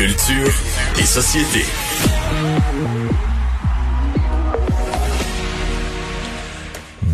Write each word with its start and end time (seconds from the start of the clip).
Culture 0.00 0.50
et 0.98 1.04
société. 1.04 1.62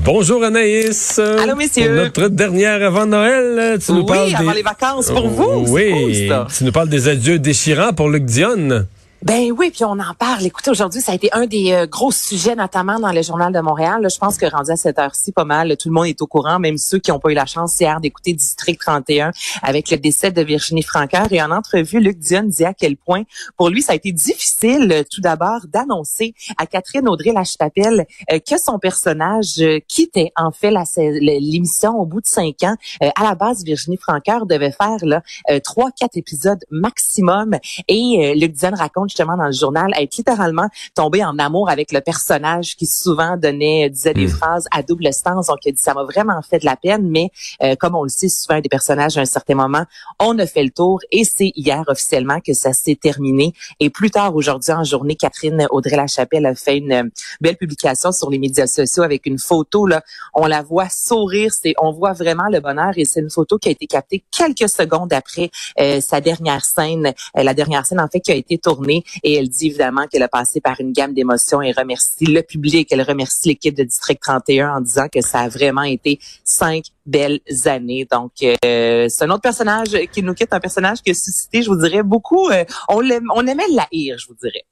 Bonjour 0.04 0.44
Anaïs. 0.44 1.18
Allô, 1.18 1.56
messieurs. 1.56 2.12
Pour 2.14 2.22
notre 2.22 2.28
dernière 2.36 2.80
avant 2.84 3.06
Noël, 3.06 3.80
tu 3.84 3.90
nous 3.90 4.02
oui, 4.02 4.06
parles 4.06 4.34
avant 4.36 4.50
des... 4.52 4.56
les 4.58 4.62
vacances 4.62 5.10
pour 5.10 5.26
vous. 5.26 5.64
Oui, 5.66 5.90
cool, 5.90 6.28
ça. 6.28 6.46
tu 6.56 6.62
nous 6.62 6.70
parles 6.70 6.88
des 6.88 7.08
adieux 7.08 7.40
déchirants 7.40 7.92
pour 7.92 8.08
Luc 8.08 8.24
Dion. 8.24 8.86
Ben 9.26 9.50
oui, 9.50 9.72
puis 9.72 9.82
on 9.82 9.98
en 9.98 10.14
parle. 10.16 10.46
Écoutez, 10.46 10.70
aujourd'hui, 10.70 11.00
ça 11.00 11.10
a 11.10 11.16
été 11.16 11.28
un 11.32 11.46
des 11.46 11.72
euh, 11.72 11.86
gros 11.88 12.12
sujets, 12.12 12.54
notamment 12.54 13.00
dans 13.00 13.10
le 13.10 13.22
Journal 13.22 13.52
de 13.52 13.58
Montréal. 13.58 14.06
Je 14.08 14.18
pense 14.18 14.36
que 14.36 14.46
rendu 14.46 14.70
à 14.70 14.76
cette 14.76 15.00
heure-ci, 15.00 15.32
pas 15.32 15.44
mal, 15.44 15.76
tout 15.76 15.88
le 15.88 15.94
monde 15.94 16.06
est 16.06 16.22
au 16.22 16.28
courant, 16.28 16.60
même 16.60 16.78
ceux 16.78 17.00
qui 17.00 17.10
n'ont 17.10 17.18
pas 17.18 17.32
eu 17.32 17.34
la 17.34 17.44
chance 17.44 17.80
hier 17.80 18.00
d'écouter 18.00 18.34
District 18.34 18.78
31 18.78 19.32
avec 19.62 19.90
le 19.90 19.96
décès 19.96 20.30
de 20.30 20.40
Virginie 20.42 20.84
Francoeur. 20.84 21.26
Et 21.32 21.42
en 21.42 21.50
entrevue, 21.50 21.98
Luc 21.98 22.20
Dion 22.20 22.44
dit 22.44 22.64
à 22.64 22.72
quel 22.72 22.96
point, 22.96 23.24
pour 23.56 23.68
lui, 23.68 23.82
ça 23.82 23.94
a 23.94 23.96
été 23.96 24.12
difficile, 24.12 24.92
euh, 24.92 25.02
tout 25.10 25.20
d'abord, 25.20 25.62
d'annoncer 25.66 26.32
à 26.56 26.66
Catherine 26.66 27.08
Audrey-Lachapelle 27.08 28.06
euh, 28.30 28.38
que 28.38 28.60
son 28.60 28.78
personnage 28.78 29.58
euh, 29.58 29.80
quittait, 29.88 30.30
en 30.36 30.52
fait, 30.52 30.70
l'émission 30.96 31.98
au 31.98 32.06
bout 32.06 32.20
de 32.20 32.28
cinq 32.28 32.62
ans. 32.62 32.76
Euh, 33.02 33.10
à 33.16 33.24
la 33.24 33.34
base, 33.34 33.64
Virginie 33.64 33.96
Francoeur 33.96 34.46
devait 34.46 34.70
faire 34.70 34.98
là 35.02 35.20
trois, 35.64 35.90
quatre 35.90 36.16
épisodes 36.16 36.64
maximum. 36.70 37.56
Et 37.88 38.32
Luc 38.36 38.52
Dion 38.52 38.70
raconte 38.70 39.15
justement 39.16 39.36
dans 39.36 39.46
le 39.46 39.52
journal 39.52 39.92
être 39.98 40.16
littéralement 40.16 40.68
tombé 40.94 41.24
en 41.24 41.38
amour 41.38 41.70
avec 41.70 41.92
le 41.92 42.00
personnage 42.00 42.76
qui 42.76 42.86
souvent 42.86 43.36
donnait, 43.36 43.88
disait 43.88 44.12
des 44.12 44.26
Mm. 44.26 44.30
phrases 44.30 44.66
à 44.70 44.82
double 44.82 45.12
sens. 45.12 45.46
Donc, 45.46 45.58
il 45.64 45.72
dit, 45.72 45.82
ça 45.82 45.94
m'a 45.94 46.04
vraiment 46.04 46.40
fait 46.42 46.58
de 46.58 46.64
la 46.64 46.76
peine, 46.76 47.08
mais 47.08 47.30
euh, 47.62 47.74
comme 47.76 47.94
on 47.94 48.02
le 48.02 48.08
sait 48.08 48.28
souvent 48.28 48.60
des 48.60 48.68
personnages 48.68 49.16
à 49.16 49.22
un 49.22 49.26
certain 49.26 49.54
moment, 49.54 49.84
on 50.20 50.38
a 50.38 50.46
fait 50.46 50.62
le 50.62 50.70
tour 50.70 51.00
et 51.10 51.24
c'est 51.24 51.52
hier 51.56 51.82
officiellement 51.86 52.40
que 52.40 52.52
ça 52.52 52.72
s'est 52.72 52.98
terminé. 53.00 53.52
Et 53.80 53.90
plus 53.90 54.10
tard 54.10 54.34
aujourd'hui 54.34 54.72
en 54.72 54.84
journée, 54.84 55.16
Catherine 55.16 55.66
Audrey-Lachapelle 55.70 56.46
a 56.46 56.54
fait 56.54 56.78
une 56.78 56.92
euh, 56.92 57.02
belle 57.40 57.56
publication 57.56 58.12
sur 58.12 58.30
les 58.30 58.38
médias 58.38 58.66
sociaux 58.66 59.02
avec 59.02 59.26
une 59.26 59.38
photo. 59.38 59.86
Là, 59.86 60.02
on 60.34 60.46
la 60.46 60.62
voit 60.62 60.88
sourire, 60.88 61.52
c'est, 61.52 61.74
on 61.78 61.92
voit 61.92 62.12
vraiment 62.12 62.48
le 62.50 62.60
bonheur 62.60 62.92
et 62.96 63.04
c'est 63.04 63.20
une 63.20 63.30
photo 63.30 63.58
qui 63.58 63.68
a 63.68 63.72
été 63.72 63.86
captée 63.86 64.24
quelques 64.36 64.68
secondes 64.68 65.12
après 65.12 65.50
euh, 65.80 66.00
sa 66.00 66.20
dernière 66.20 66.64
scène, 66.64 67.12
euh, 67.36 67.42
la 67.42 67.54
dernière 67.54 67.86
scène 67.86 68.00
en 68.00 68.08
fait 68.08 68.20
qui 68.20 68.32
a 68.32 68.34
été 68.34 68.58
tournée 68.58 69.04
et 69.22 69.34
elle 69.34 69.48
dit 69.48 69.66
évidemment 69.68 70.06
qu'elle 70.06 70.22
a 70.22 70.28
passé 70.28 70.60
par 70.60 70.80
une 70.80 70.92
gamme 70.92 71.14
d'émotions 71.14 71.62
et 71.62 71.72
remercie 71.72 72.26
le 72.26 72.42
public, 72.42 72.88
elle 72.90 73.02
remercie 73.02 73.48
l'équipe 73.48 73.74
de 73.76 73.84
District 73.84 74.20
31 74.20 74.76
en 74.76 74.80
disant 74.80 75.08
que 75.12 75.20
ça 75.20 75.40
a 75.40 75.48
vraiment 75.48 75.82
été 75.82 76.18
cinq 76.44 76.84
belles 77.04 77.40
années. 77.66 78.06
Donc 78.10 78.32
euh, 78.64 79.06
c'est 79.08 79.24
un 79.24 79.30
autre 79.30 79.42
personnage 79.42 79.96
qui 80.12 80.22
nous 80.22 80.34
quitte, 80.34 80.52
un 80.52 80.60
personnage 80.60 81.02
qui 81.02 81.10
a 81.10 81.14
suscité, 81.14 81.62
je 81.62 81.68
vous 81.68 81.76
dirais, 81.76 82.02
beaucoup, 82.02 82.48
euh, 82.50 82.64
on, 82.88 83.00
l'aime- 83.00 83.30
on 83.34 83.46
aimait 83.46 83.68
la 83.72 83.86
haïr, 83.92 84.16
je 84.18 84.26
vous 84.28 84.36
dirais. 84.40 84.64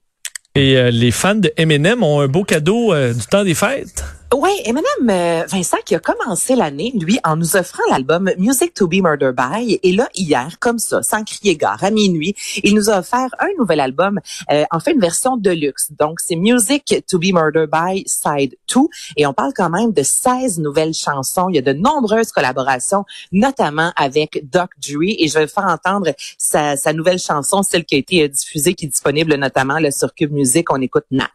Et 0.56 0.76
euh, 0.76 0.90
les 0.90 1.10
fans 1.10 1.34
de 1.34 1.52
Eminem 1.56 2.02
ont 2.04 2.20
un 2.20 2.28
beau 2.28 2.44
cadeau 2.44 2.92
euh, 2.92 3.12
du 3.12 3.26
temps 3.26 3.42
des 3.42 3.54
fêtes. 3.54 4.04
Oui, 4.36 4.50
et 4.64 4.72
Madame 4.72 5.10
euh, 5.10 5.46
Vincent 5.46 5.76
qui 5.86 5.94
a 5.94 6.00
commencé 6.00 6.56
l'année, 6.56 6.90
lui, 6.98 7.20
en 7.22 7.36
nous 7.36 7.54
offrant 7.54 7.84
l'album 7.88 8.32
Music 8.36 8.74
to 8.74 8.88
be 8.88 8.94
Murder 8.94 9.30
by. 9.32 9.78
Et 9.84 9.92
là, 9.92 10.08
hier, 10.16 10.58
comme 10.58 10.80
ça, 10.80 11.04
sans 11.04 11.22
crier 11.22 11.56
gare, 11.56 11.84
à 11.84 11.92
minuit, 11.92 12.34
il 12.64 12.74
nous 12.74 12.90
a 12.90 12.98
offert 12.98 13.28
un 13.38 13.50
nouvel 13.60 13.78
album, 13.78 14.18
euh, 14.50 14.64
en 14.72 14.80
fait 14.80 14.90
une 14.90 15.00
version 15.00 15.36
de 15.36 15.50
luxe. 15.50 15.92
Donc, 15.96 16.18
c'est 16.18 16.34
Music 16.34 17.04
to 17.08 17.20
be 17.20 17.32
Murder 17.32 17.66
by 17.70 18.02
Side 18.08 18.56
2. 18.74 18.80
Et 19.16 19.24
on 19.24 19.32
parle 19.34 19.52
quand 19.54 19.70
même 19.70 19.92
de 19.92 20.02
16 20.02 20.58
nouvelles 20.58 20.94
chansons. 20.94 21.48
Il 21.48 21.54
y 21.54 21.58
a 21.58 21.62
de 21.62 21.72
nombreuses 21.72 22.32
collaborations, 22.32 23.04
notamment 23.30 23.92
avec 23.94 24.50
Doc 24.50 24.70
Dre. 24.84 25.14
Et 25.16 25.28
je 25.28 25.38
vais 25.38 25.46
faire 25.46 25.66
entendre 25.66 26.12
sa, 26.38 26.76
sa 26.76 26.92
nouvelle 26.92 27.20
chanson, 27.20 27.62
celle 27.62 27.84
qui 27.84 27.94
a 27.94 27.98
été 27.98 28.24
euh, 28.24 28.28
diffusée, 28.28 28.74
qui 28.74 28.86
est 28.86 28.88
disponible 28.88 29.36
notamment 29.36 29.78
là, 29.78 29.92
sur 29.92 30.12
Cube 30.12 30.32
Music. 30.32 30.72
On 30.72 30.80
écoute 30.80 31.06
Nat. 31.12 31.28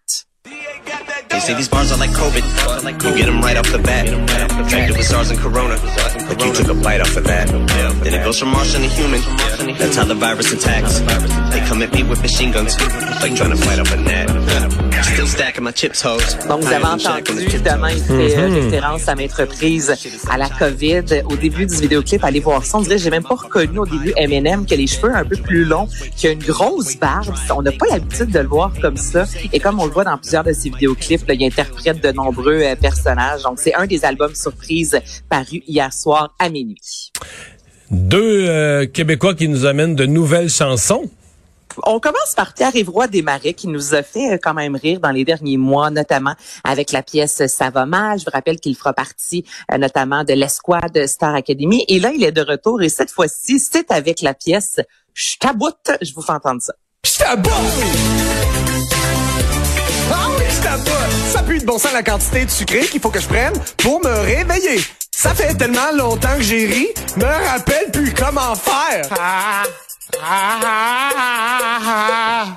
They 1.39 1.45
say 1.45 1.53
these 1.53 1.69
bars 1.69 1.89
are 1.93 1.97
like 1.97 2.09
COVID. 2.09 2.43
You 3.01 3.15
get 3.15 3.27
them 3.27 3.39
right 3.39 3.55
off 3.55 3.71
the 3.71 3.79
bat. 3.79 4.09
Infected 4.09 4.97
with 4.97 5.05
SARS 5.05 5.29
and 5.31 5.39
Corona. 5.39 5.75
Like 6.27 6.43
you 6.43 6.53
took 6.53 6.67
a 6.67 6.73
bite 6.73 6.99
off 6.99 7.15
of 7.15 7.23
that. 7.23 7.47
Then 8.03 8.13
it 8.13 8.25
goes 8.25 8.37
from 8.39 8.49
Martian 8.49 8.81
to 8.81 8.89
human. 8.89 9.21
That's 9.77 9.95
how 9.95 10.03
the 10.03 10.15
virus 10.15 10.51
attacks. 10.51 10.99
They 10.99 11.65
come 11.65 11.81
at 11.81 11.93
me 11.93 12.03
with 12.03 12.21
machine 12.21 12.51
guns. 12.51 12.77
Like 13.21 13.35
trying 13.35 13.51
to 13.51 13.55
fight 13.55 13.79
off 13.79 13.89
a 13.93 14.01
net. 14.01 14.88
Still 15.01 15.27
stacking 15.27 15.63
my 15.63 15.71
chips, 15.71 16.03
hoes. 16.03 16.37
Donc, 16.47 16.63
vous 16.63 16.73
avez 16.73 16.85
entendu, 16.85 17.41
évidemment, 17.41 17.87
il 17.87 18.01
fait 18.01 18.37
euh, 18.37 18.47
référence 18.49 19.07
à 19.07 19.15
maintes 19.15 19.33
reprises 19.33 19.93
à 20.29 20.37
la 20.37 20.49
COVID. 20.49 21.23
Au 21.25 21.35
début 21.35 21.65
du 21.65 21.75
vidéoclip, 21.75 22.23
allez 22.23 22.39
voir 22.39 22.65
ça. 22.65 22.77
On 22.77 22.81
dirait, 22.81 22.97
j'ai 22.97 23.09
même 23.09 23.23
pas 23.23 23.35
reconnu 23.35 23.79
au 23.79 23.85
début 23.85 24.13
Eminem 24.17 24.65
qui 24.65 24.73
a 24.73 24.77
les 24.77 24.87
cheveux 24.87 25.13
un 25.15 25.23
peu 25.23 25.37
plus 25.37 25.63
longs, 25.63 25.87
qui 26.15 26.27
a 26.27 26.31
une 26.31 26.43
grosse 26.43 26.97
barbe. 26.97 27.33
On 27.55 27.61
n'a 27.61 27.71
pas 27.71 27.85
l'habitude 27.89 28.31
de 28.31 28.39
le 28.39 28.47
voir 28.47 28.71
comme 28.81 28.97
ça. 28.97 29.25
Et 29.53 29.59
comme 29.59 29.79
on 29.79 29.85
le 29.85 29.91
voit 29.91 30.03
dans 30.03 30.17
plusieurs 30.17 30.43
de 30.43 30.53
ses 30.53 30.69
vidéoclips, 30.69 31.27
là, 31.27 31.33
il 31.33 31.43
interprète 31.43 32.03
de 32.03 32.11
nombreux 32.11 32.61
euh, 32.61 32.75
personnages. 32.75 33.43
Donc, 33.43 33.59
c'est 33.59 33.73
un 33.75 33.87
des 33.87 34.03
albums 34.03 34.35
surprises 34.35 34.99
parus 35.29 35.61
hier 35.67 35.93
soir 35.93 36.33
à 36.39 36.49
minuit. 36.49 37.11
Deux 37.91 38.45
euh, 38.47 38.85
Québécois 38.85 39.33
qui 39.33 39.47
nous 39.47 39.65
amènent 39.65 39.95
de 39.95 40.05
nouvelles 40.05 40.49
chansons. 40.49 41.09
On 41.83 41.99
commence 41.99 42.33
par 42.35 42.53
Pierre 42.53 42.75
Évroy 42.75 43.07
Desmarais 43.07 43.53
qui 43.53 43.67
nous 43.67 43.93
a 43.93 44.03
fait 44.03 44.33
euh, 44.33 44.37
quand 44.41 44.53
même 44.53 44.75
rire 44.75 44.99
dans 44.99 45.11
les 45.11 45.25
derniers 45.25 45.57
mois, 45.57 45.89
notamment 45.89 46.35
avec 46.63 46.91
la 46.91 47.03
pièce 47.03 47.45
Ça. 47.47 47.69
Je 48.17 48.25
vous 48.25 48.31
rappelle 48.31 48.59
qu'il 48.59 48.75
fera 48.75 48.93
partie 48.93 49.45
euh, 49.71 49.77
notamment 49.77 50.23
de 50.23 50.33
l'escouade 50.33 51.05
Star 51.07 51.35
Academy. 51.35 51.85
Et 51.87 51.99
là, 51.99 52.11
il 52.13 52.23
est 52.23 52.31
de 52.31 52.41
retour 52.41 52.81
et 52.81 52.89
cette 52.89 53.11
fois-ci, 53.11 53.59
c'est 53.59 53.91
avec 53.91 54.21
la 54.21 54.33
pièce 54.33 54.79
Je. 55.13 55.35
Je 56.01 56.13
vous 56.13 56.21
fais 56.21 56.33
entendre 56.33 56.61
ça. 56.61 56.73
Je! 57.05 57.23
Ah 60.11 60.27
oui! 60.37 60.45
Ça 61.31 61.43
pue 61.43 61.59
de 61.59 61.65
bon 61.65 61.77
sang 61.77 61.89
la 61.93 62.03
quantité 62.03 62.45
de 62.45 62.49
sucré 62.49 62.81
qu'il 62.81 62.99
faut 62.99 63.09
que 63.09 63.19
je 63.19 63.27
prenne 63.27 63.53
pour 63.77 63.99
me 64.03 64.09
réveiller. 64.09 64.81
Ça 65.21 65.35
fait 65.35 65.53
tellement 65.55 65.91
longtemps 65.97 66.37
que 66.37 66.43
j'ai 66.43 66.65
ri, 66.65 66.87
me 67.17 67.25
rappelle 67.25 67.91
plus 67.91 68.13
comment 68.13 68.55
faire. 68.55 69.05
Ah, 69.19 69.63
ah, 70.17 70.59
ah, 70.63 71.09
ah, 71.13 71.79
ah. 71.85 72.55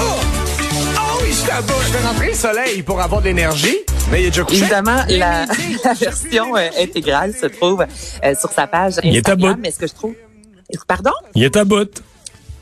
Oh! 0.00 0.04
Ah 0.96 1.00
oui, 1.20 1.28
je 1.30 1.92
vais 1.92 2.06
rentrer 2.08 2.28
le 2.28 2.34
soleil 2.34 2.82
pour 2.82 3.02
avoir 3.02 3.20
de 3.20 3.26
l'énergie, 3.26 3.76
mais 4.10 4.22
il 4.22 4.26
est 4.28 4.30
déjà 4.30 4.44
couché. 4.44 4.60
Évidemment, 4.60 5.04
la, 5.10 5.44
la 5.84 5.92
version 5.92 6.56
euh, 6.56 6.68
intégrale 6.78 7.34
se 7.38 7.44
trouve 7.44 7.84
euh, 8.24 8.34
sur 8.34 8.50
sa 8.50 8.66
page 8.66 8.94
Il 9.02 9.14
est 9.14 9.28
à 9.28 9.32
Instagram. 9.32 9.56
bout. 9.56 9.60
Mais 9.60 9.70
ce 9.70 9.78
que 9.78 9.88
je 9.88 9.92
trouve... 9.92 10.14
Pardon? 10.88 11.12
Il 11.34 11.44
est 11.44 11.54
à 11.58 11.64
bout. 11.66 12.02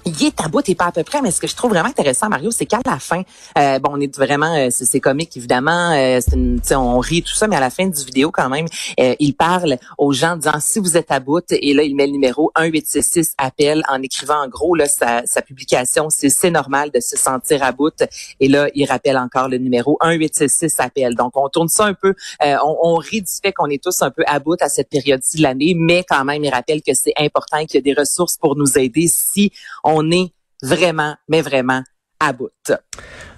Il 0.09 0.27
est 0.27 0.41
à 0.41 0.49
bout 0.49 0.67
et 0.69 0.75
pas 0.75 0.87
à 0.87 0.93
peu 0.93 1.03
près, 1.05 1.21
mais 1.23 1.31
ce 1.31 1.41
que 1.41 1.47
je 1.47 1.55
trouve 1.55 1.71
vraiment 1.71 1.89
intéressant, 1.89 2.29
Mario, 2.29 2.51
c'est 2.51 2.67
qu'à 2.67 2.81
la 2.87 2.99
fin, 2.99 3.23
euh, 3.59 3.79
bon, 3.79 3.91
on 3.95 4.01
est 4.01 4.17
vraiment, 4.17 4.55
euh, 4.57 4.69
c'est 4.71 5.01
comique 5.01 5.37
évidemment, 5.37 5.93
euh, 5.93 6.21
une- 6.33 6.61
on 6.75 6.99
rit 6.99 7.23
tout 7.23 7.35
ça, 7.35 7.47
mais 7.49 7.57
à 7.57 7.61
la 7.61 7.71
fin 7.71 7.87
du 7.87 8.05
vidéo 8.05 8.31
quand 8.31 8.49
même, 8.49 8.67
euh, 9.01 9.15
il 9.19 9.35
parle 9.35 9.77
aux 9.99 10.13
gens 10.13 10.33
en 10.33 10.37
disant 10.37 10.61
si 10.61 10.79
vous 10.79 10.97
êtes 10.97 11.11
à 11.11 11.21
bout, 11.21 11.45
et 11.51 11.75
là 11.75 11.83
il 11.83 11.95
met 11.95 12.07
le 12.07 12.13
numéro 12.13 12.51
1866 12.59 13.35
appel 13.39 13.83
en 13.89 14.03
écrivant 14.03 14.43
en 14.45 14.49
gros 14.49 14.75
là 14.75 14.87
sa, 14.87 15.25
sa 15.27 15.43
publication, 15.43 16.09
c'est 16.11 16.31
c'est 16.31 16.51
normal 16.51 16.91
de 16.95 17.01
se 17.01 17.17
sentir 17.17 17.63
à 17.63 17.73
bout, 17.73 17.95
et 18.41 18.49
là 18.49 18.69
il 18.75 18.87
rappelle 18.87 19.19
encore 19.19 19.49
le 19.49 19.59
numéro 19.59 19.99
1866 20.05 20.75
appel. 20.81 21.15
Donc 21.15 21.33
on 21.37 21.49
tourne 21.49 21.69
ça 21.69 21.85
un 21.87 21.95
peu, 21.95 22.15
euh, 22.45 22.57
on, 22.65 22.77
on 22.83 22.95
rit 22.97 23.23
du 23.23 23.33
fait 23.43 23.53
qu'on 23.53 23.67
est 23.71 23.83
tous 23.83 24.03
un 24.03 24.11
peu 24.11 24.23
à 24.27 24.39
bout 24.39 24.61
à 24.63 24.69
cette 24.69 24.89
période-ci 24.89 25.39
de 25.39 25.43
l'année, 25.43 25.75
mais 25.77 26.05
quand 26.09 26.25
même 26.25 26.45
il 26.45 26.51
rappelle 26.51 26.83
que 26.83 26.95
c'est 26.95 27.15
important 27.19 27.65
qu'il 27.67 27.77
y 27.77 27.79
a 27.79 27.95
des 27.95 27.99
ressources 27.99 28.37
pour 28.37 28.57
nous 28.57 28.79
aider 28.79 29.07
si 29.09 29.53
on 29.85 29.98
est 30.11 30.33
vraiment, 30.63 31.15
mais 31.29 31.43
vraiment 31.43 31.83
à 32.21 32.33
bout. 32.33 32.51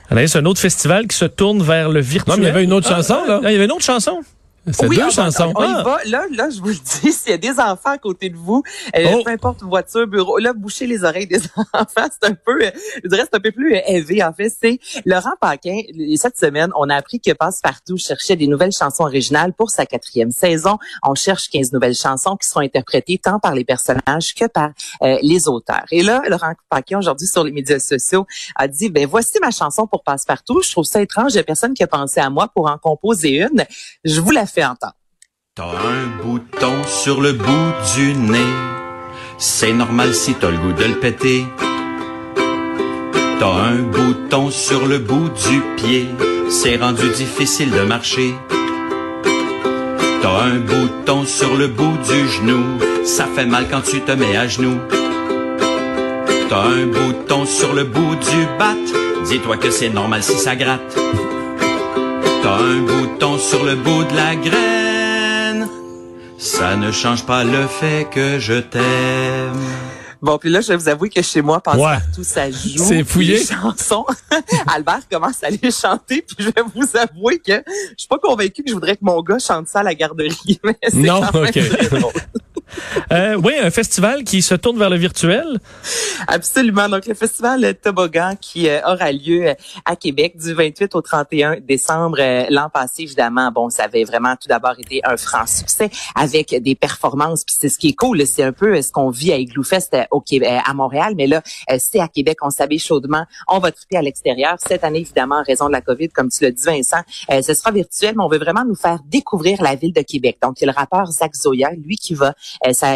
Anaïs, 0.08 0.34
un 0.34 0.44
autre 0.44 0.60
festival 0.60 1.06
qui 1.06 1.16
se 1.16 1.24
tourne 1.24 1.62
vers 1.62 1.88
le 1.90 2.00
virtuel. 2.00 2.34
Non, 2.34 2.40
mais 2.40 2.46
il 2.46 2.48
y 2.48 2.50
avait 2.50 2.64
une 2.64 2.72
autre 2.72 2.88
Ah, 2.90 2.96
chanson, 2.96 3.24
là. 3.26 3.40
Il 3.44 3.52
y 3.52 3.54
avait 3.54 3.64
une 3.66 3.72
autre 3.72 3.84
chanson. 3.84 4.20
C'est 4.72 4.86
Oui, 4.86 4.96
deux 4.96 5.04
on 5.04 5.10
chansons. 5.10 5.52
On, 5.56 5.62
y 5.62 5.66
Ah. 5.66 5.82
va. 5.82 5.98
Là, 6.04 6.26
là, 6.32 6.50
je 6.50 6.60
vous 6.60 6.68
le 6.68 6.74
dis, 6.74 7.12
s'il 7.12 7.30
y 7.30 7.32
a 7.34 7.38
des 7.38 7.58
enfants 7.58 7.90
à 7.92 7.98
côté 7.98 8.28
de 8.28 8.36
vous, 8.36 8.62
euh, 8.94 9.06
Oh. 9.14 9.22
peu 9.24 9.30
importe 9.30 9.62
voiture, 9.62 10.06
bureau, 10.06 10.38
là, 10.38 10.52
bouchez 10.52 10.86
les 10.86 11.02
oreilles 11.02 11.26
des 11.26 11.38
enfants. 11.72 11.86
C'est 12.20 12.28
un 12.28 12.34
peu, 12.34 12.62
euh, 12.62 12.70
je 13.02 13.08
dirais, 13.08 13.22
c'est 13.22 13.34
un 13.36 13.40
peu 13.40 13.52
plus 13.52 13.74
euh, 13.74 13.80
élevé. 13.86 14.22
En 14.22 14.32
fait, 14.34 14.50
c'est 14.62 14.78
Laurent 15.06 15.32
Paquin. 15.40 15.78
Et 15.98 16.16
Cette 16.18 16.38
semaine, 16.38 16.70
on 16.76 16.90
a 16.90 16.94
appris 16.96 17.20
que 17.20 17.32
Passepartout 17.32 17.96
cherchait 17.96 18.36
des 18.36 18.46
nouvelles 18.46 18.72
chansons 18.72 19.04
originales 19.04 19.54
pour 19.54 19.70
sa 19.70 19.86
quatrième 19.86 20.30
saison. 20.30 20.78
On 21.04 21.14
cherche 21.14 21.48
15 21.48 21.72
nouvelles 21.72 21.94
chansons 21.94 22.36
qui 22.36 22.46
seront 22.46 22.60
interprétées 22.60 23.18
tant 23.18 23.38
par 23.40 23.54
les 23.54 23.64
personnages 23.64 24.34
que 24.34 24.46
par 24.46 24.70
euh, 25.02 25.16
les 25.22 25.48
auteurs. 25.48 25.84
Et 25.90 26.02
là, 26.02 26.22
Laurent 26.28 26.52
Paquin, 26.68 26.98
aujourd'hui, 26.98 27.26
sur 27.26 27.44
les 27.44 27.52
médias 27.52 27.78
sociaux, 27.78 28.26
a 28.56 28.68
dit, 28.68 28.90
ben, 28.90 29.06
voici 29.06 29.38
ma 29.40 29.50
chanson 29.50 29.86
pour 29.86 30.02
Passepartout. 30.04 30.60
Je 30.62 30.70
trouve 30.70 30.84
ça 30.84 31.00
étrange. 31.00 31.32
Il 31.32 31.36
y 31.36 31.40
a 31.40 31.44
personne 31.44 31.72
qui 31.72 31.82
a 31.82 31.86
pensé 31.86 32.20
à 32.20 32.28
moi 32.28 32.48
pour 32.54 32.68
en 32.70 32.76
composer 32.76 33.38
une. 33.40 33.64
Je 34.04 34.20
vous 34.20 34.30
la 34.30 34.46
fais 34.46 34.59
T'as 35.54 35.64
un 35.64 36.22
bouton 36.22 36.84
sur 36.86 37.22
le 37.22 37.32
bout 37.32 37.72
du 37.96 38.12
nez. 38.14 38.38
C'est 39.38 39.72
normal 39.72 40.12
si 40.12 40.34
t'as 40.34 40.50
le 40.50 40.58
goût 40.58 40.72
de 40.72 40.84
le 40.84 40.96
péter. 40.96 41.46
T'as 43.38 43.54
un 43.54 43.78
bouton 43.78 44.50
sur 44.50 44.86
le 44.86 44.98
bout 44.98 45.30
du 45.48 45.62
pied. 45.78 46.10
C'est 46.50 46.76
rendu 46.76 47.08
difficile 47.08 47.70
de 47.70 47.80
marcher. 47.80 48.34
T'as 50.20 50.42
un 50.42 50.58
bouton 50.58 51.24
sur 51.24 51.56
le 51.56 51.68
bout 51.68 51.96
du 52.06 52.28
genou. 52.28 52.62
Ça 53.06 53.24
fait 53.34 53.46
mal 53.46 53.66
quand 53.70 53.80
tu 53.80 54.02
te 54.02 54.12
mets 54.12 54.36
à 54.36 54.46
genoux. 54.46 54.78
T'as 56.50 56.64
un 56.64 56.86
bouton 56.86 57.46
sur 57.46 57.72
le 57.72 57.84
bout 57.84 58.14
du 58.14 58.46
bat. 58.58 58.76
Dis-toi 59.24 59.56
que 59.56 59.70
c'est 59.70 59.88
normal 59.88 60.22
si 60.22 60.36
ça 60.36 60.54
gratte. 60.54 60.98
T'as 62.42 62.56
un 62.56 62.80
bouton 62.82 63.38
sur 63.38 63.64
le 63.64 63.76
bout 63.76 64.04
de 64.04 64.14
la 64.16 64.34
graine. 64.36 65.68
Ça 66.38 66.76
ne 66.76 66.90
change 66.90 67.24
pas 67.24 67.44
le 67.44 67.66
fait 67.66 68.08
que 68.10 68.38
je 68.38 68.54
t'aime. 68.60 69.60
Bon, 70.22 70.36
puis 70.38 70.50
là, 70.50 70.60
je 70.60 70.68
vais 70.68 70.76
vous 70.76 70.88
avouer 70.88 71.08
que 71.08 71.22
chez 71.22 71.40
moi, 71.42 71.62
Ouais. 71.76 71.96
tout 72.14 72.24
ça 72.24 72.50
joue. 72.50 72.84
C'est 72.84 73.04
fouillé. 73.04 73.38
Les 73.38 73.44
chansons. 73.44 74.04
Albert 74.74 75.00
commence 75.10 75.42
à 75.42 75.50
les 75.50 75.70
chanter, 75.70 76.22
puis 76.22 76.36
je 76.38 76.44
vais 76.50 76.62
vous 76.74 76.88
avouer 76.96 77.38
que 77.38 77.52
je 77.66 77.94
suis 77.96 78.08
pas 78.08 78.18
convaincue 78.18 78.62
que 78.62 78.68
je 78.68 78.74
voudrais 78.74 78.96
que 78.96 79.04
mon 79.04 79.20
gars 79.22 79.38
chante 79.38 79.68
ça 79.68 79.80
à 79.80 79.82
la 79.82 79.94
garderie. 79.94 80.60
Mais 80.64 80.76
c'est 80.82 80.96
Non, 80.96 81.20
quand 81.32 81.40
même 81.40 81.48
ok. 81.48 82.12
Euh, 83.12 83.34
oui, 83.34 83.54
un 83.60 83.70
festival 83.70 84.22
qui 84.22 84.40
se 84.40 84.54
tourne 84.54 84.78
vers 84.78 84.88
le 84.88 84.96
virtuel. 84.96 85.58
Absolument. 86.28 86.88
Donc, 86.88 87.06
le 87.06 87.14
festival 87.14 87.74
Toboggan 87.82 88.36
qui 88.40 88.68
euh, 88.68 88.80
aura 88.86 89.10
lieu 89.10 89.48
euh, 89.48 89.54
à 89.84 89.96
Québec 89.96 90.36
du 90.36 90.54
28 90.54 90.94
au 90.94 91.02
31 91.02 91.56
décembre 91.58 92.18
euh, 92.20 92.46
l'an 92.50 92.68
passé, 92.68 93.02
évidemment. 93.02 93.50
Bon, 93.50 93.68
ça 93.68 93.84
avait 93.84 94.04
vraiment 94.04 94.36
tout 94.36 94.46
d'abord 94.46 94.78
été 94.78 95.00
un 95.02 95.16
franc 95.16 95.44
succès 95.46 95.90
avec 96.14 96.54
des 96.62 96.76
performances. 96.76 97.42
Puis 97.44 97.56
c'est 97.58 97.68
ce 97.68 97.78
qui 97.78 97.88
est 97.88 97.94
cool, 97.94 98.24
c'est 98.26 98.44
un 98.44 98.52
peu 98.52 98.80
ce 98.80 98.92
qu'on 98.92 99.10
vit 99.10 99.32
à 99.32 99.38
Igloo 99.38 99.64
Fest 99.64 99.92
euh, 99.94 100.04
au 100.12 100.20
Québec, 100.20 100.60
à 100.64 100.72
Montréal. 100.72 101.14
Mais 101.16 101.26
là, 101.26 101.42
c'est 101.78 101.98
à 101.98 102.06
Québec, 102.06 102.38
on 102.42 102.50
s'habille 102.50 102.78
chaudement. 102.78 103.24
On 103.48 103.58
va 103.58 103.72
triper 103.72 103.96
à 103.96 104.02
l'extérieur. 104.02 104.54
Cette 104.64 104.84
année, 104.84 105.00
évidemment, 105.00 105.40
en 105.40 105.42
raison 105.42 105.66
de 105.66 105.72
la 105.72 105.80
COVID, 105.80 106.10
comme 106.10 106.28
tu 106.30 106.44
l'as 106.44 106.52
dit, 106.52 106.64
Vincent, 106.64 107.00
ce 107.28 107.54
sera 107.54 107.72
virtuel, 107.72 108.14
mais 108.16 108.22
on 108.22 108.28
veut 108.28 108.38
vraiment 108.38 108.64
nous 108.64 108.76
faire 108.76 109.00
découvrir 109.06 109.60
la 109.62 109.74
ville 109.74 109.92
de 109.92 110.02
Québec. 110.02 110.38
Donc, 110.40 110.60
il 110.60 110.66
y 110.66 110.68
a 110.68 110.72
le 110.72 110.78
rappeur 110.78 111.06
Zach 111.06 111.34
Zoya, 111.34 111.70
lui 111.72 111.96
qui 111.96 112.14
va, 112.14 112.34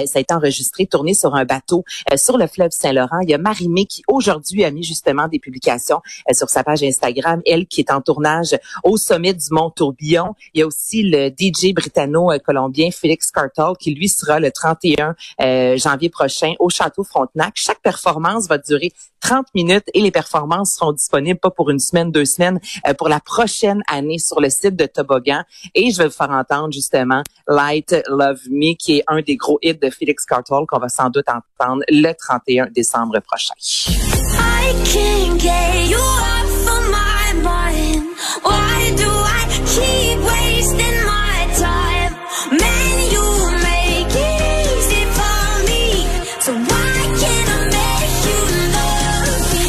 ça, 0.06 0.12
ça 0.12 0.18
a 0.18 0.22
été 0.22 0.34
enregistré, 0.34 0.86
tourné 0.86 1.14
sur 1.14 1.34
un 1.34 1.44
bateau 1.44 1.84
euh, 2.12 2.16
sur 2.16 2.38
le 2.38 2.46
fleuve 2.46 2.70
Saint-Laurent. 2.70 3.20
Il 3.22 3.30
y 3.30 3.34
a 3.34 3.38
Marie-Mé 3.38 3.86
qui 3.86 4.02
aujourd'hui 4.08 4.64
a 4.64 4.70
mis 4.70 4.82
justement 4.82 5.28
des 5.28 5.38
publications 5.38 6.00
euh, 6.30 6.34
sur 6.34 6.48
sa 6.48 6.64
page 6.64 6.82
Instagram, 6.82 7.40
elle 7.46 7.66
qui 7.66 7.80
est 7.80 7.90
en 7.90 8.00
tournage 8.00 8.56
au 8.82 8.96
sommet 8.96 9.34
du 9.34 9.46
Mont 9.50 9.70
Tourbillon. 9.70 10.34
Il 10.52 10.60
y 10.60 10.62
a 10.62 10.66
aussi 10.66 11.02
le 11.02 11.28
DJ 11.28 11.74
britanno-colombien 11.74 12.90
Félix 12.90 13.30
Cartal 13.30 13.76
qui 13.78 13.94
lui 13.94 14.08
sera 14.08 14.40
le 14.40 14.50
31 14.50 15.14
euh, 15.40 15.76
janvier 15.76 16.10
prochain 16.10 16.54
au 16.58 16.70
Château 16.70 17.04
Frontenac. 17.04 17.52
Chaque 17.54 17.80
performance 17.80 18.48
va 18.48 18.58
durer 18.58 18.92
30 19.24 19.46
minutes 19.54 19.86
et 19.94 20.02
les 20.02 20.10
performances 20.10 20.74
seront 20.74 20.92
disponibles 20.92 21.40
pas 21.40 21.50
pour 21.50 21.70
une 21.70 21.78
semaine, 21.78 22.10
deux 22.10 22.26
semaines, 22.26 22.60
euh, 22.86 22.92
pour 22.92 23.08
la 23.08 23.20
prochaine 23.20 23.82
année 23.90 24.18
sur 24.18 24.38
le 24.38 24.50
site 24.50 24.76
de 24.76 24.84
Toboggan. 24.84 25.42
Et 25.74 25.90
je 25.90 25.98
vais 25.98 26.08
vous 26.08 26.12
faire 26.12 26.30
entendre 26.30 26.72
justement 26.72 27.22
Light 27.48 27.96
Love 28.06 28.40
Me, 28.50 28.74
qui 28.76 28.98
est 28.98 29.04
un 29.06 29.22
des 29.22 29.36
gros 29.36 29.58
hits 29.62 29.78
de 29.80 29.90
Félix 29.94 30.24
Cartal 30.24 30.64
qu'on 30.68 30.78
va 30.78 30.88
sans 30.88 31.10
doute 31.10 31.26
entendre 31.28 31.82
le 31.88 32.12
31 32.12 32.66
décembre 32.74 33.20
prochain. 33.20 33.54
I 33.58 34.72
can't 34.92 35.38
get 35.40 35.88
you 35.90 35.98
off 35.98 36.68
of 36.68 36.90
my 36.90 37.32
mind. 37.42 38.02
Why 38.42 38.90
do 38.96 39.08
I 39.08 39.46
keep 39.66 40.18
wasting 40.24 41.04
my 41.04 41.46
time? 41.56 42.12
Man, 42.50 43.10
you 43.12 43.24
make 43.62 44.14
it 44.14 44.66
easy 44.78 45.04
for 45.12 45.64
me. 45.66 46.06
So 46.40 46.52
why 46.52 46.94
can't 47.20 47.48
I 47.48 47.58
make 47.70 48.24
you 48.26 48.38
love 48.74 49.54
me? 49.54 49.64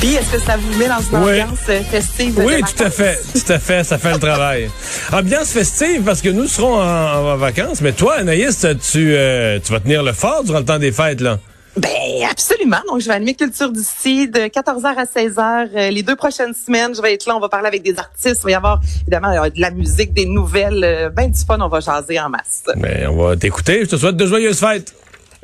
Puis, 0.00 0.14
est-ce 0.14 0.30
que 0.32 0.38
ça 0.40 0.56
vous 0.56 0.78
met 0.78 0.88
dans 0.88 1.00
une 1.00 1.24
Oui. 1.24 1.42
ambiance 1.42 1.58
euh, 1.68 1.82
festive? 1.84 2.38
Oui, 2.44 2.60
tout 2.62 2.82
à 2.84 2.90
fait. 2.90 3.18
Tout 3.32 3.52
à 3.52 3.58
fait. 3.58 3.84
Ça 3.84 3.98
fait 3.98 4.12
le 4.12 4.18
travail. 4.18 4.70
Ambiance 5.12 5.50
festive 5.52 6.02
parce 6.02 6.20
que 6.20 6.28
nous 6.28 6.46
serons 6.46 6.74
en, 6.80 7.32
en 7.32 7.36
vacances. 7.36 7.80
Mais 7.80 7.92
toi, 7.92 8.14
Anaïs, 8.14 8.66
tu, 8.90 9.14
euh, 9.14 9.58
tu 9.64 9.72
vas 9.72 9.80
tenir 9.80 10.02
le 10.02 10.12
fort 10.12 10.42
durant 10.44 10.58
le 10.58 10.64
temps 10.64 10.78
des 10.78 10.92
fêtes, 10.92 11.20
là? 11.20 11.38
Ben 11.76 11.90
absolument. 12.30 12.78
Donc 12.88 13.00
je 13.02 13.06
vais 13.06 13.12
animer 13.12 13.34
Culture 13.34 13.70
d'ici 13.70 14.28
de 14.28 14.40
14h 14.40 14.86
à 14.96 15.04
16h. 15.04 15.68
Euh, 15.76 15.90
les 15.90 16.02
deux 16.02 16.16
prochaines 16.16 16.54
semaines, 16.54 16.94
je 16.94 17.02
vais 17.02 17.12
être 17.12 17.26
là. 17.26 17.36
On 17.36 17.40
va 17.40 17.50
parler 17.50 17.68
avec 17.68 17.82
des 17.82 17.98
artistes. 17.98 18.40
Il 18.40 18.44
va 18.44 18.50
y 18.50 18.54
avoir 18.54 18.80
évidemment 19.02 19.28
euh, 19.30 19.50
de 19.50 19.60
la 19.60 19.70
musique, 19.70 20.14
des 20.14 20.24
nouvelles, 20.24 20.82
euh, 20.82 21.10
ben 21.10 21.30
du 21.30 21.38
fun. 21.38 21.58
On 21.60 21.68
va 21.68 21.80
jaser 21.80 22.18
en 22.18 22.30
masse. 22.30 22.62
Mais 22.76 23.06
on 23.06 23.16
va 23.22 23.36
t'écouter. 23.36 23.84
Je 23.84 23.90
te 23.90 23.96
souhaite 23.96 24.16
de 24.16 24.26
joyeuses 24.26 24.58
fêtes. 24.58 24.94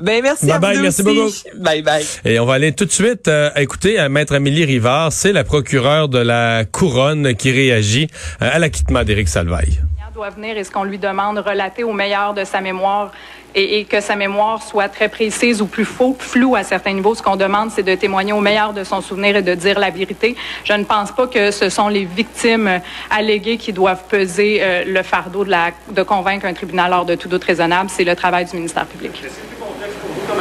Ben 0.03 0.21
merci 0.23 0.47
Bye 0.47 0.55
à 0.55 0.59
bye, 0.59 0.77
vous 0.77 0.83
merci 0.83 1.03
aussi. 1.03 1.45
beaucoup. 1.45 1.63
Bye 1.65 1.83
bye. 1.83 2.05
Et 2.25 2.41
on 2.41 2.45
va 2.47 2.55
aller 2.55 2.73
tout 2.73 2.85
de 2.85 2.91
suite 2.91 3.29
euh, 3.29 3.51
écouter 3.57 3.99
à 3.99 4.09
Maître 4.09 4.35
Amélie 4.35 4.65
Rivard. 4.65 5.13
C'est 5.13 5.33
la 5.33 5.45
procureure 5.45 6.09
de 6.09 6.19
la 6.19 6.65
Couronne 6.65 7.35
qui 7.37 7.53
réagit 7.53 8.09
euh, 8.43 8.51
à 8.53 8.59
l'acquittement 8.59 9.05
d'Éric 9.05 9.29
Salvaille. 9.29 9.81
doit 10.15 10.31
venir 10.31 10.59
et 10.59 10.65
ce 10.65 10.71
qu'on 10.71 10.85
lui 10.85 10.99
demande 10.99 11.39
relater 11.39 11.85
au 11.85 11.93
meilleur 11.93 12.35
de 12.35 12.45
sa 12.45 12.61
mémoire 12.61 13.13
et, 13.55 13.79
et 13.81 13.85
que 13.85 14.01
sa 14.01 14.17
mémoire 14.17 14.63
soit 14.63 14.89
très 14.89 15.09
précise 15.09 15.63
ou 15.63 15.67
plus 15.67 15.85
faux, 15.85 16.17
flou 16.19 16.55
à 16.57 16.65
certains 16.65 16.93
niveaux. 16.95 17.15
Ce 17.15 17.23
qu'on 17.23 17.37
demande, 17.37 17.71
c'est 17.71 17.83
de 17.83 17.95
témoigner 17.95 18.33
au 18.33 18.41
meilleur 18.41 18.73
de 18.73 18.83
son 18.85 19.01
souvenir 19.03 19.37
et 19.37 19.43
de 19.43 19.55
dire 19.55 19.79
la 19.79 19.91
vérité. 19.91 20.35
Je 20.65 20.73
ne 20.73 20.85
pense 20.85 21.13
pas 21.13 21.27
que 21.29 21.51
ce 21.51 21.69
sont 21.69 21.89
les 21.89 22.05
victimes 22.05 22.67
euh, 22.67 22.79
alléguées 23.11 23.57
qui 23.57 23.73
doivent 23.73 24.05
peser 24.09 24.59
euh, 24.63 24.85
le 24.87 25.03
fardeau 25.03 25.45
de, 25.45 25.51
la, 25.51 25.71
de 25.91 26.03
convaincre 26.03 26.45
un 26.47 26.55
tribunal 26.55 26.93
hors 26.93 27.05
de 27.07 27.15
tout 27.15 27.29
doute 27.29 27.45
raisonnable. 27.45 27.89
C'est 27.89 28.05
le 28.05 28.17
travail 28.17 28.45
du 28.47 28.57
ministère 28.57 28.87
public. 28.87 29.13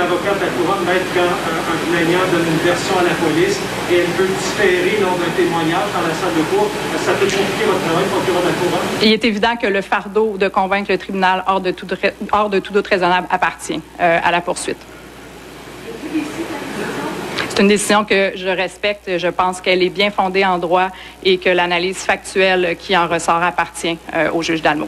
Avocat 0.01 0.33
de 0.35 0.41
la 0.45 0.51
couronne, 0.55 0.83
maître, 0.85 1.05
quand 1.13 1.21
un, 1.21 1.61
un 1.73 1.79
plaignant 1.89 2.25
donne 2.31 2.47
une 2.47 2.63
version 2.65 2.95
à 2.99 3.03
la 3.03 3.15
police 3.15 3.57
et 3.91 3.95
elle 4.01 4.13
veut 4.17 4.27
différer 4.27 4.99
lors 5.01 5.17
d'un 5.17 5.31
témoignage 5.35 5.89
dans 5.93 6.05
la 6.07 6.13
salle 6.13 6.35
de 6.37 6.43
cour. 6.51 6.69
Ça 7.05 7.13
peut 7.13 7.25
compliquer 7.25 7.65
votre 7.65 7.83
travail, 7.85 8.05
procureur 8.05 8.41
de 8.41 8.47
la 8.47 8.53
couronne? 8.53 8.87
Il 9.01 9.11
est 9.11 9.25
évident 9.25 9.55
que 9.55 9.67
le 9.67 9.81
fardeau 9.81 10.37
de 10.37 10.47
convaincre 10.47 10.91
le 10.91 10.97
tribunal 10.97 11.43
hors 11.47 11.61
de 11.61 11.71
tout, 11.71 11.87
hors 12.31 12.49
de 12.49 12.59
tout 12.59 12.73
doute 12.73 12.87
raisonnable 12.87 13.27
appartient 13.29 13.81
euh, 13.99 14.19
à 14.23 14.31
la 14.31 14.41
poursuite. 14.41 14.77
C'est 17.49 17.61
une 17.61 17.67
décision 17.67 18.05
que 18.05 18.31
je 18.35 18.47
respecte. 18.47 19.17
Je 19.17 19.27
pense 19.27 19.59
qu'elle 19.59 19.83
est 19.83 19.89
bien 19.89 20.09
fondée 20.09 20.45
en 20.45 20.57
droit 20.57 20.87
et 21.23 21.37
que 21.37 21.49
l'analyse 21.49 21.97
factuelle 21.97 22.77
qui 22.79 22.95
en 22.95 23.07
ressort 23.07 23.43
appartient 23.43 23.97
euh, 24.15 24.31
au 24.31 24.41
juge 24.41 24.61
Dalmo. 24.61 24.87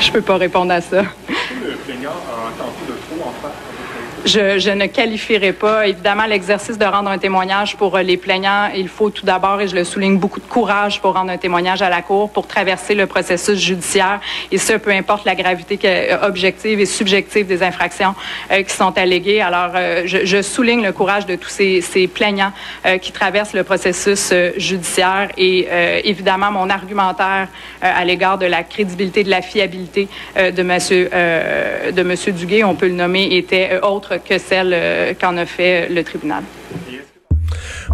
Je 0.00 0.12
peux 0.12 0.22
pas 0.22 0.36
répondre 0.36 0.72
à 0.72 0.80
ça. 0.80 1.02
Le 1.28 1.74
plaignant 1.84 2.10
a 2.10 2.50
tenté 2.56 2.86
de 2.86 2.92
trop 2.92 3.28
en 3.28 3.32
faire. 3.42 3.77
Je, 4.24 4.58
je 4.58 4.70
ne 4.70 4.86
qualifierai 4.86 5.52
pas. 5.52 5.86
Évidemment, 5.86 6.26
l'exercice 6.26 6.76
de 6.76 6.84
rendre 6.84 7.08
un 7.08 7.18
témoignage 7.18 7.76
pour 7.76 7.96
euh, 7.96 8.02
les 8.02 8.16
plaignants, 8.16 8.68
il 8.76 8.88
faut 8.88 9.10
tout 9.10 9.24
d'abord, 9.24 9.60
et 9.60 9.68
je 9.68 9.74
le 9.74 9.84
souligne, 9.84 10.18
beaucoup 10.18 10.40
de 10.40 10.46
courage 10.46 11.00
pour 11.00 11.14
rendre 11.14 11.30
un 11.30 11.38
témoignage 11.38 11.82
à 11.82 11.88
la 11.88 12.02
Cour, 12.02 12.30
pour 12.30 12.46
traverser 12.46 12.94
le 12.94 13.06
processus 13.06 13.58
judiciaire. 13.58 14.20
Et 14.52 14.58
ce, 14.58 14.74
peu 14.74 14.90
importe 14.90 15.24
la 15.24 15.34
gravité 15.34 15.78
euh, 15.84 16.26
objective 16.26 16.80
et 16.80 16.86
subjective 16.86 17.46
des 17.46 17.62
infractions 17.62 18.14
euh, 18.50 18.62
qui 18.62 18.74
sont 18.74 18.96
alléguées. 18.98 19.40
Alors, 19.40 19.70
je, 20.04 20.24
je 20.24 20.42
souligne 20.42 20.82
le 20.82 20.92
courage 20.92 21.24
de 21.26 21.36
tous 21.36 21.48
ces, 21.48 21.80
ces 21.80 22.06
plaignants 22.08 22.52
qui 23.00 23.12
traversent 23.12 23.54
le 23.54 23.64
processus 23.64 24.32
judiciaire. 24.56 25.28
Et 25.36 25.68
évidemment, 26.04 26.50
mon 26.50 26.70
argumentaire 26.70 27.48
à 27.80 28.04
l'égard 28.04 28.38
de 28.38 28.46
la 28.46 28.62
crédibilité, 28.62 29.24
de 29.24 29.30
la 29.30 29.42
fiabilité 29.42 30.08
de 30.36 30.62
Monsieur 30.62 31.08
de 31.10 32.32
Duguay, 32.32 32.64
on 32.64 32.74
peut 32.74 32.88
le 32.88 32.94
nommer, 32.94 33.28
était 33.36 33.70
euh, 33.72 33.80
que 34.16 34.38
celle 34.38 34.72
euh, 34.72 35.14
qu'en 35.14 35.36
a 35.36 35.46
fait 35.46 35.84
euh, 35.90 35.94
le 35.94 36.04
tribunal. 36.04 36.42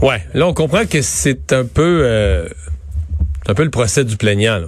Ouais, 0.00 0.26
là 0.34 0.46
on 0.46 0.54
comprend 0.54 0.86
que 0.86 1.02
c'est 1.02 1.52
un 1.52 1.64
peu 1.64 2.02
euh, 2.04 2.48
un 3.46 3.54
peu 3.54 3.64
le 3.64 3.70
procès 3.70 4.04
du 4.04 4.16
plaignant. 4.16 4.62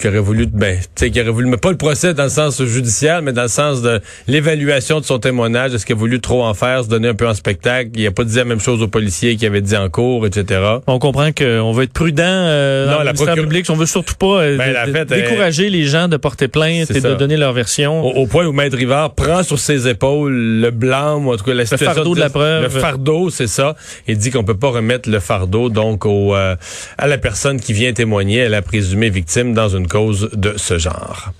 Qui 0.00 0.08
aurait 0.08 0.18
voulu 0.18 0.46
ben, 0.46 0.78
tu 0.78 0.86
sais 0.96 1.10
qui 1.10 1.20
aurait 1.20 1.30
voulu 1.30 1.46
mais 1.50 1.58
pas 1.58 1.70
le 1.70 1.76
procès 1.76 2.14
dans 2.14 2.22
le 2.24 2.30
sens 2.30 2.62
judiciaire 2.64 3.20
mais 3.20 3.32
dans 3.34 3.42
le 3.42 3.48
sens 3.48 3.82
de 3.82 4.00
l'évaluation 4.28 4.98
de 5.00 5.04
son 5.04 5.18
témoignage, 5.18 5.74
est-ce 5.74 5.84
qu'il 5.84 5.94
a 5.94 5.98
voulu 5.98 6.20
trop 6.20 6.42
en 6.42 6.54
faire, 6.54 6.84
se 6.84 6.88
donner 6.88 7.08
un 7.08 7.14
peu 7.14 7.28
en 7.28 7.34
spectacle, 7.34 7.90
il 7.96 8.06
a 8.06 8.10
pas 8.10 8.24
dit 8.24 8.36
la 8.36 8.44
même 8.46 8.60
chose 8.60 8.82
aux 8.82 8.88
policiers 8.88 9.36
qu'il 9.36 9.46
avait 9.46 9.60
dit 9.60 9.76
en 9.76 9.90
cours, 9.90 10.26
etc. 10.26 10.60
On 10.86 10.98
comprend 10.98 11.32
qu'on 11.32 11.72
veut 11.72 11.84
être 11.84 11.92
prudent 11.92 12.22
euh, 12.24 12.86
Non, 12.86 12.92
dans 12.98 13.02
la 13.02 13.12
le 13.12 13.16
procure- 13.16 13.34
public. 13.34 13.66
On 13.68 13.74
veut 13.74 13.84
surtout 13.86 14.14
pas 14.14 14.40
euh, 14.42 14.56
Ben, 14.56 14.68
de- 14.68 14.72
la 14.74 14.86
de- 14.86 14.92
fête, 14.92 15.10
elle- 15.12 15.22
décourager 15.22 15.68
les 15.68 15.84
gens 15.84 16.08
de 16.08 16.16
porter 16.16 16.48
plainte 16.48 16.90
et 16.90 17.00
de 17.00 17.14
donner 17.14 17.36
leur 17.36 17.52
version. 17.52 18.02
Au, 18.02 18.22
au 18.22 18.26
point 18.26 18.46
où 18.46 18.52
Maître 18.52 18.76
Rivard 18.78 19.14
prend 19.14 19.42
sur 19.42 19.58
ses 19.58 19.86
épaules 19.88 20.32
le 20.32 20.70
blâme, 20.70 21.26
ou 21.26 21.32
en 21.32 21.36
tout 21.36 21.44
cas 21.44 21.52
la 21.54 21.66
situation 21.66 21.94
fardeau 21.94 22.14
de 22.14 22.20
la 22.20 22.30
preuve. 22.30 22.62
Le 22.62 22.68
fardeau, 22.70 23.28
c'est 23.28 23.46
ça. 23.46 23.76
Il 24.08 24.16
dit 24.16 24.30
qu'on 24.30 24.44
peut 24.44 24.56
pas 24.56 24.70
remettre 24.70 25.10
le 25.10 25.20
fardeau 25.20 25.68
donc 25.68 26.06
au, 26.06 26.34
euh, 26.34 26.56
à 26.96 27.06
la 27.06 27.18
personne 27.18 27.60
qui 27.60 27.72
vient 27.74 27.92
témoigner, 27.92 28.42
à 28.44 28.48
la 28.48 28.62
présumée 28.62 29.10
victime 29.10 29.52
dans 29.52 29.68
une 29.68 29.88
cause 29.90 30.30
de 30.32 30.54
ce 30.56 30.78
genre. 30.78 31.32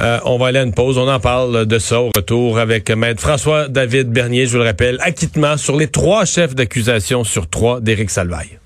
Euh, 0.00 0.18
on 0.24 0.36
va 0.36 0.48
aller 0.48 0.58
à 0.58 0.62
une 0.62 0.74
pause. 0.74 0.98
On 0.98 1.08
en 1.08 1.20
parle 1.20 1.64
de 1.64 1.78
ça 1.78 2.00
au 2.00 2.10
retour 2.14 2.58
avec 2.58 2.90
Maître 2.90 3.22
François-David 3.22 4.10
Bernier, 4.10 4.46
je 4.46 4.52
vous 4.52 4.58
le 4.58 4.64
rappelle, 4.64 4.98
acquittement 5.00 5.56
sur 5.56 5.76
les 5.76 5.88
trois 5.88 6.24
chefs 6.24 6.54
d'accusation 6.54 7.24
sur 7.24 7.48
trois 7.48 7.80
d'Éric 7.80 8.10
Salvaille. 8.10 8.58